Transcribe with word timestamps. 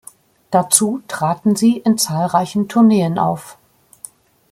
Dazu 0.49 1.03
traten 1.07 1.55
sie 1.55 1.77
in 1.77 1.95
zahlreichen 1.95 2.67
Tourneen 2.67 3.19
auf. 3.19 3.59